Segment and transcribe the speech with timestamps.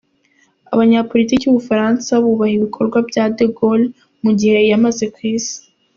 [0.73, 3.87] Abanyapolitiki b’u Bufaransa bubaha ibikorwa bya de Gaulle
[4.23, 5.57] mu gihe yamaze ku Isi.